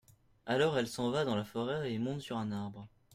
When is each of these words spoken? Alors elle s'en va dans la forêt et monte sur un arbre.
Alors 0.47 0.79
elle 0.79 0.87
s'en 0.87 1.11
va 1.11 1.25
dans 1.25 1.35
la 1.35 1.43
forêt 1.43 1.93
et 1.93 1.99
monte 1.99 2.21
sur 2.21 2.35
un 2.35 2.51
arbre. 2.51 2.87